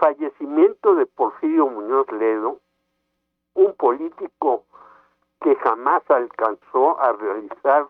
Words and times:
fallecimiento 0.00 0.94
de 0.94 1.04
Porfirio 1.04 1.66
Muñoz 1.66 2.10
Ledo, 2.10 2.58
un 3.54 3.74
político 3.74 4.64
que 5.42 5.54
jamás 5.56 6.02
alcanzó 6.10 6.98
a 6.98 7.12
realizar 7.12 7.86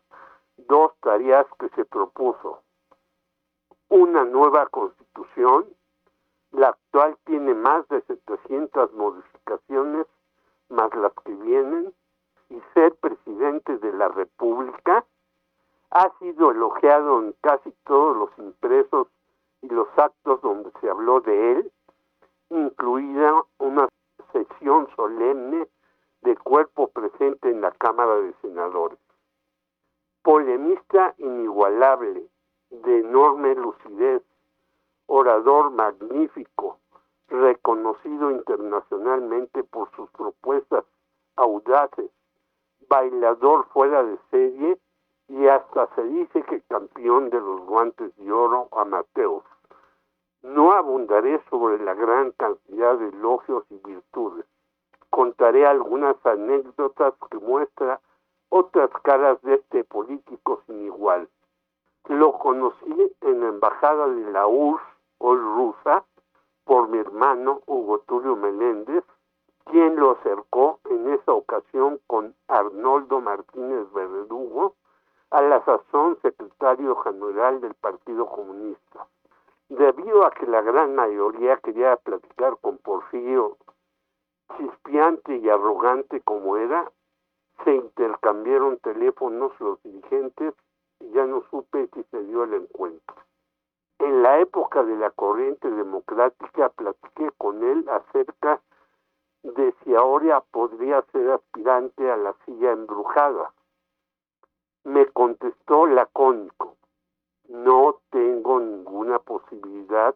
dos 0.56 0.92
tareas 1.00 1.46
que 1.58 1.68
se 1.70 1.84
propuso. 1.84 2.62
Una 3.88 4.24
nueva 4.24 4.66
constitución, 4.66 5.66
la 6.50 6.68
actual 6.68 7.16
tiene 7.24 7.54
más 7.54 7.86
de 7.88 8.02
700 8.02 8.92
modificaciones, 8.94 10.06
más 10.68 10.92
las 10.94 11.12
que 11.24 11.32
vienen, 11.34 11.94
y 12.48 12.60
ser 12.74 12.96
presidente 12.96 13.78
de 13.78 13.92
la 13.92 14.08
República, 14.08 15.04
ha 15.90 16.10
sido 16.18 16.50
elogiado 16.50 17.20
en 17.20 17.34
casi 17.40 17.70
todos 17.84 18.16
los 18.16 18.30
impresos 18.38 19.06
y 19.62 19.68
los 19.68 19.88
actos 19.96 20.40
donde 20.42 20.72
se 20.80 20.90
habló 20.90 21.20
de 21.20 21.52
él, 21.52 21.72
incluida 22.50 23.44
una 23.58 23.88
sesión 24.32 24.88
solemne 24.96 25.66
de 26.22 26.36
cuerpo 26.36 26.88
presente 26.88 27.50
en 27.50 27.60
la 27.60 27.70
Cámara 27.72 28.16
de 28.16 28.34
Senadores. 28.42 28.98
Polemista 30.22 31.14
inigualable, 31.18 32.28
de 32.70 33.00
enorme 33.00 33.54
lucidez, 33.54 34.22
orador 35.06 35.70
magnífico, 35.70 36.78
reconocido 37.28 38.30
internacionalmente 38.30 39.64
por 39.64 39.90
sus 39.96 40.10
propuestas 40.10 40.84
audaces, 41.36 42.10
bailador 42.88 43.66
fuera 43.68 44.02
de 44.02 44.18
serie 44.30 44.78
y 45.28 45.46
hasta 45.46 45.86
se 45.94 46.02
dice 46.04 46.42
que 46.42 46.60
campeón 46.62 47.30
de 47.30 47.40
los 47.40 47.60
guantes 47.62 48.14
de 48.16 48.32
oro 48.32 48.68
amateos. 48.72 49.44
No 50.42 50.72
abundaré 50.72 51.40
sobre 51.50 51.78
la 51.78 51.94
gran 51.94 52.32
cantidad 52.32 52.96
de 52.96 53.08
elogios 53.08 53.64
y 53.70 53.78
virtudes. 53.78 54.46
Contaré 55.10 55.66
algunas 55.66 56.16
anécdotas 56.24 57.14
que 57.30 57.38
muestran 57.38 57.98
otras 58.48 58.90
caras 59.02 59.40
de 59.42 59.54
este 59.54 59.84
político 59.84 60.62
sin 60.66 60.86
igual. 60.86 61.28
Lo 62.08 62.32
conocí 62.38 63.14
en 63.20 63.40
la 63.40 63.48
embajada 63.48 64.08
de 64.08 64.30
la 64.32 64.46
URSS, 64.46 64.82
hoy 65.18 65.38
rusa, 65.38 66.04
por 66.64 66.88
mi 66.88 66.98
hermano 66.98 67.60
Hugo 67.66 68.00
Tulio 68.00 68.34
Meléndez, 68.36 69.04
quien 69.66 69.96
lo 69.96 70.12
acercó 70.12 70.80
en 70.86 71.12
esa 71.12 71.32
ocasión 71.32 72.00
con 72.06 72.34
Arnoldo 72.48 73.20
Martínez 73.20 73.92
Verdugo, 73.92 74.74
a 75.30 75.42
la 75.42 75.64
sazón 75.64 76.18
secretario 76.22 76.96
general 76.96 77.60
del 77.60 77.74
Partido 77.74 78.26
Comunista. 78.26 78.89
Debido 79.90 80.24
a 80.24 80.30
que 80.30 80.46
la 80.46 80.62
gran 80.62 80.94
mayoría 80.94 81.56
quería 81.56 81.96
platicar 81.96 82.56
con 82.60 82.78
Porfirio, 82.78 83.56
chispeante 84.56 85.38
y 85.38 85.48
arrogante 85.48 86.20
como 86.20 86.56
era, 86.58 86.92
se 87.64 87.74
intercambiaron 87.74 88.78
teléfonos 88.78 89.50
los 89.58 89.82
dirigentes 89.82 90.54
y 91.00 91.10
ya 91.10 91.26
no 91.26 91.42
supe 91.50 91.88
si 91.92 92.04
se 92.04 92.22
dio 92.22 92.44
el 92.44 92.54
encuentro. 92.54 93.16
En 93.98 94.22
la 94.22 94.38
época 94.38 94.84
de 94.84 94.94
la 94.94 95.10
corriente 95.10 95.68
democrática 95.68 96.68
platiqué 96.68 97.32
con 97.36 97.64
él 97.64 97.84
acerca 97.88 98.60
de 99.42 99.74
si 99.82 99.96
ahora 99.96 100.40
podría 100.52 101.02
ser 101.10 101.32
aspirante 101.32 102.08
a 102.08 102.16
la 102.16 102.32
silla 102.44 102.70
embrujada. 102.70 103.52
Me 104.84 105.06
contestó 105.06 105.88
lacónico, 105.88 106.69
no 107.50 107.98
tengo 108.10 108.60
ninguna 108.60 109.18
posibilidad 109.18 110.14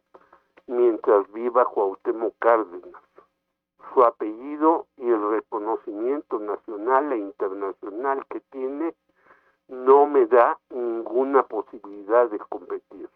mientras 0.68 1.30
viva 1.32 1.64
Cuauhtémoc 1.64 2.34
Cárdenas. 2.38 3.02
Su 3.92 4.04
apellido 4.04 4.86
y 4.96 5.10
el 5.10 5.30
reconocimiento 5.30 6.38
nacional 6.38 7.12
e 7.12 7.18
internacional 7.18 8.24
que 8.26 8.40
tiene 8.52 8.94
no 9.66 10.06
me 10.06 10.26
da 10.26 10.58
ninguna 10.70 11.42
posibilidad 11.42 12.30
de 12.30 12.38
competir. 12.38 13.08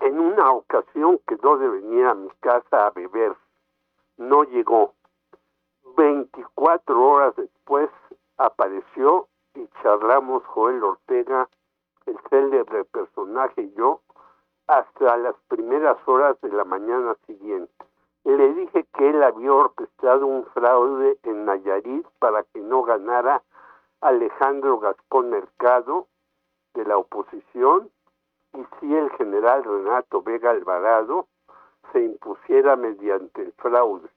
En 0.00 0.20
una 0.20 0.52
ocasión 0.52 1.18
quedó 1.26 1.56
de 1.56 1.68
venir 1.68 2.04
a 2.06 2.14
mi 2.14 2.28
casa 2.40 2.86
a 2.86 2.90
beber. 2.90 3.34
No 4.18 4.44
llegó. 4.44 4.92
24 5.96 7.02
horas 7.02 7.36
después 7.36 7.88
apareció 8.36 9.28
y 9.54 9.66
charlamos 9.82 10.44
Joel 10.44 10.84
Ortega, 10.84 11.48
el 12.08 12.18
célebre 12.30 12.84
personaje 12.84 13.70
yo, 13.76 14.00
hasta 14.66 15.16
las 15.16 15.34
primeras 15.48 15.96
horas 16.06 16.40
de 16.40 16.50
la 16.50 16.64
mañana 16.64 17.16
siguiente. 17.26 17.72
Le 18.24 18.52
dije 18.54 18.84
que 18.94 19.08
él 19.08 19.22
había 19.22 19.52
orquestado 19.52 20.26
un 20.26 20.44
fraude 20.46 21.18
en 21.22 21.46
Nayarit 21.46 22.06
para 22.18 22.42
que 22.42 22.60
no 22.60 22.82
ganara 22.82 23.42
Alejandro 24.00 24.78
Gascón 24.78 25.30
Mercado 25.30 26.06
de 26.74 26.84
la 26.84 26.98
oposición 26.98 27.90
y 28.52 28.64
si 28.78 28.94
el 28.94 29.10
general 29.10 29.64
Renato 29.64 30.22
Vega 30.22 30.50
Alvarado 30.50 31.26
se 31.92 32.02
impusiera 32.02 32.76
mediante 32.76 33.42
el 33.42 33.52
fraude. 33.52 34.08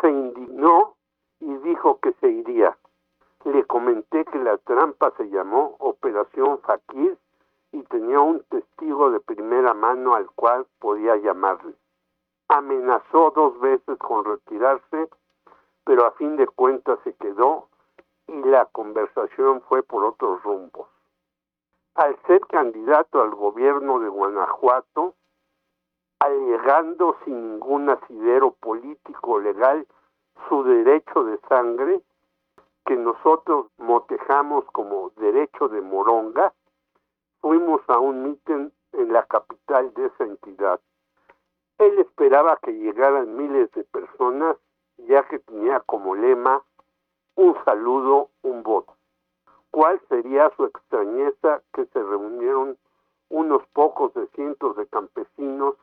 Se 0.00 0.08
indignó 0.08 0.94
y 1.40 1.54
dijo 1.58 1.98
que 2.00 2.12
se 2.14 2.28
iría. 2.28 2.76
Le 3.44 3.64
comenté 3.64 4.24
que 4.24 4.38
la 4.38 4.56
trampa 4.58 5.12
se 5.16 5.28
llamó 5.28 5.76
Operación 6.02 6.58
Fakir 6.62 7.16
y 7.70 7.80
tenía 7.84 8.18
un 8.18 8.42
testigo 8.50 9.12
de 9.12 9.20
primera 9.20 9.72
mano 9.72 10.16
al 10.16 10.28
cual 10.32 10.66
podía 10.80 11.14
llamarle. 11.14 11.76
Amenazó 12.48 13.30
dos 13.30 13.60
veces 13.60 13.96
con 13.98 14.24
retirarse, 14.24 15.08
pero 15.84 16.04
a 16.04 16.10
fin 16.14 16.36
de 16.36 16.48
cuentas 16.48 16.98
se 17.04 17.14
quedó 17.14 17.68
y 18.26 18.42
la 18.42 18.66
conversación 18.66 19.62
fue 19.68 19.84
por 19.84 20.02
otros 20.04 20.42
rumbos. 20.42 20.88
Al 21.94 22.18
ser 22.26 22.40
candidato 22.48 23.22
al 23.22 23.30
gobierno 23.36 24.00
de 24.00 24.08
Guanajuato, 24.08 25.14
alegando 26.18 27.16
sin 27.24 27.52
ningún 27.52 27.88
asidero 27.90 28.50
político 28.54 29.38
legal 29.38 29.86
su 30.48 30.64
derecho 30.64 31.22
de 31.22 31.38
sangre, 31.48 32.02
que 32.86 32.96
nosotros 32.96 33.66
motejamos 33.78 34.64
como 34.72 35.10
derecho 35.16 35.68
de 35.68 35.80
moronga, 35.80 36.52
fuimos 37.40 37.80
a 37.88 37.98
un 37.98 38.24
mitin 38.24 38.72
en 38.92 39.12
la 39.12 39.24
capital 39.26 39.92
de 39.94 40.06
esa 40.06 40.24
entidad. 40.24 40.80
Él 41.78 41.98
esperaba 41.98 42.58
que 42.62 42.72
llegaran 42.72 43.36
miles 43.36 43.70
de 43.72 43.84
personas, 43.84 44.56
ya 44.98 45.26
que 45.28 45.38
tenía 45.40 45.80
como 45.80 46.14
lema 46.14 46.62
un 47.34 47.56
saludo, 47.64 48.30
un 48.42 48.62
voto. 48.62 48.94
¿Cuál 49.70 50.00
sería 50.08 50.50
su 50.56 50.64
extrañeza 50.66 51.62
que 51.72 51.86
se 51.86 52.02
reunieron 52.02 52.76
unos 53.30 53.66
pocos 53.68 54.12
de 54.14 54.26
cientos 54.28 54.76
de 54.76 54.86
campesinos, 54.86 55.76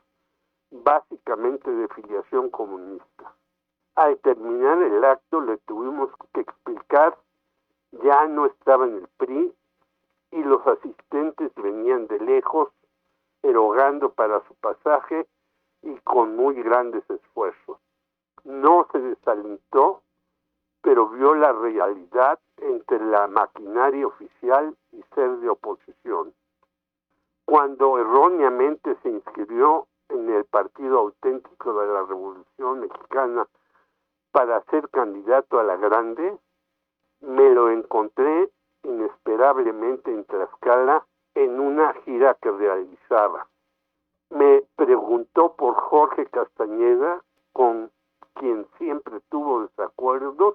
básicamente 0.70 1.70
de 1.70 1.88
filiación 1.88 2.50
comunista? 2.50 3.34
Al 3.94 4.18
terminar 4.18 4.82
el 4.82 5.04
acto 5.04 5.40
le 5.40 5.58
tuvimos 5.58 6.10
que 6.32 6.40
explicar, 6.40 7.16
ya 8.02 8.26
no 8.26 8.46
estaba 8.46 8.86
en 8.86 8.96
el 8.96 9.08
PRI 9.16 9.54
y 10.32 10.42
los 10.44 10.66
asistentes 10.66 11.52
venían 11.56 12.06
de 12.06 12.20
lejos, 12.20 12.68
erogando 13.42 14.10
para 14.10 14.40
su 14.46 14.54
pasaje 14.54 15.26
y 15.82 15.94
con 16.00 16.36
muy 16.36 16.62
grandes 16.62 17.08
esfuerzos. 17.08 17.78
No 18.44 18.86
se 18.92 18.98
desalentó 19.00 20.02
pero 20.82 21.08
vio 21.08 21.34
la 21.34 21.52
realidad 21.52 22.38
entre 22.56 23.04
la 23.04 23.26
maquinaria 23.26 24.06
oficial 24.06 24.74
y 24.92 25.02
ser 25.14 25.36
de 25.38 25.48
oposición. 25.48 26.32
Cuando 27.44 27.98
erróneamente 27.98 28.96
se 29.02 29.10
inscribió 29.10 29.86
en 30.08 30.28
el 30.30 30.44
Partido 30.44 30.98
Auténtico 31.00 31.74
de 31.80 31.92
la 31.92 32.02
Revolución 32.02 32.80
Mexicana 32.80 33.46
para 34.40 34.62
ser 34.70 34.88
candidato 34.88 35.60
a 35.60 35.64
la 35.64 35.76
Grande, 35.76 36.38
me 37.20 37.50
lo 37.50 37.68
encontré 37.68 38.48
inesperablemente 38.84 40.10
en 40.10 40.24
Tlaxcala 40.24 41.04
en 41.34 41.60
una 41.60 41.92
gira 42.04 42.38
que 42.40 42.50
realizaba. 42.50 43.46
Me 44.30 44.62
preguntó 44.76 45.54
por 45.56 45.74
Jorge 45.74 46.24
Castañeda, 46.24 47.22
con 47.52 47.90
quien 48.32 48.66
siempre 48.78 49.20
tuvo 49.28 49.66
desacuerdos, 49.66 50.54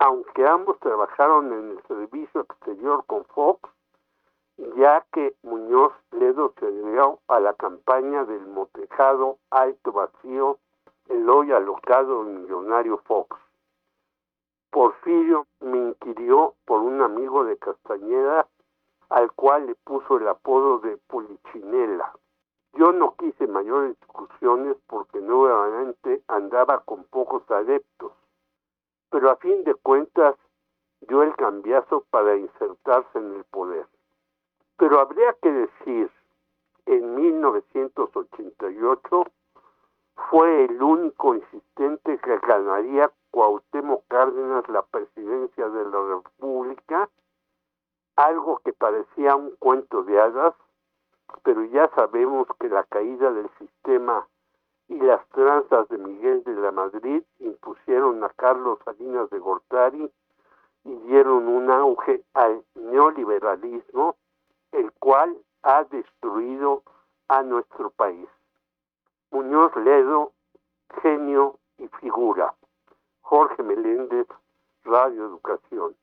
aunque 0.00 0.44
ambos 0.44 0.76
trabajaron 0.80 1.52
en 1.52 1.70
el 1.70 1.82
servicio 1.84 2.40
exterior 2.40 3.04
con 3.06 3.24
Fox, 3.26 3.70
ya 4.76 5.06
que 5.12 5.36
Muñoz 5.44 5.92
Ledo 6.10 6.52
se 6.58 6.68
dio 6.68 7.20
a 7.28 7.38
la 7.38 7.54
campaña 7.54 8.24
del 8.24 8.44
motejado 8.48 9.38
alto 9.50 9.92
vacío, 9.92 10.58
el 11.10 11.28
hoy 11.28 11.50
alocado 11.50 12.22
millonario 12.22 12.98
Fox. 12.98 13.36
Porfirio 14.70 15.48
me 15.58 15.76
inquirió 15.76 16.54
por 16.64 16.80
un 16.80 17.02
amigo 17.02 17.44
de 17.44 17.58
Castañeda 17.58 18.46
al 19.08 19.32
cual 19.32 19.66
le 19.66 19.74
puso 19.74 20.18
el 20.18 20.28
apodo 20.28 20.78
de 20.78 20.96
Polichinela. 21.08 22.12
Yo 22.74 22.92
no 22.92 23.16
quise 23.16 23.48
mayores 23.48 23.98
discusiones 23.98 24.76
porque 24.86 25.20
nuevamente 25.20 26.22
andaba 26.28 26.78
con 26.84 27.02
pocos 27.04 27.42
adeptos, 27.50 28.12
pero 29.10 29.30
a 29.30 29.36
fin 29.36 29.64
de 29.64 29.74
cuentas 29.74 30.36
dio 31.00 31.24
el 31.24 31.34
cambiazo 31.34 32.04
para 32.10 32.36
insertarse 32.36 33.18
en 33.18 33.34
el 33.34 33.42
poder. 33.44 33.86
Pero 34.76 35.00
habría 35.00 35.34
que 35.42 35.50
decir, 35.50 36.08
en 36.86 37.16
1988 37.16 39.24
fue 40.28 40.64
el 40.64 40.82
único 40.82 41.34
insistente 41.34 42.18
que 42.18 42.38
ganaría 42.38 43.10
Cuauhtémoc 43.30 44.04
Cárdenas 44.08 44.68
la 44.68 44.82
presidencia 44.82 45.68
de 45.68 45.84
la 45.84 46.02
República, 46.02 47.08
algo 48.16 48.58
que 48.64 48.72
parecía 48.72 49.36
un 49.36 49.54
cuento 49.58 50.02
de 50.02 50.20
hadas, 50.20 50.54
pero 51.42 51.64
ya 51.64 51.88
sabemos 51.94 52.46
que 52.58 52.68
la 52.68 52.84
caída 52.84 53.32
del 53.32 53.48
sistema 53.58 54.26
y 54.88 54.98
las 54.98 55.26
tranzas 55.28 55.88
de 55.88 55.98
Miguel 55.98 56.42
de 56.44 56.54
la 56.54 56.72
Madrid 56.72 57.22
impusieron 57.38 58.22
a 58.24 58.28
Carlos 58.30 58.78
Salinas 58.84 59.30
de 59.30 59.38
Gortari 59.38 60.10
y 60.84 60.94
dieron 61.06 61.46
un 61.46 61.70
auge 61.70 62.24
al 62.34 62.64
neoliberalismo, 62.74 64.16
el 64.72 64.90
cual 64.92 65.36
ha 65.62 65.84
destruido 65.84 66.82
a 67.28 67.42
nuestro 67.42 67.90
país. 67.90 68.28
Muñoz 69.32 69.74
Ledo, 69.76 70.32
genio 71.02 71.58
y 71.78 71.86
figura. 72.00 72.54
Jorge 73.20 73.62
Meléndez, 73.62 74.26
Radio 74.84 75.26
Educación. 75.26 75.94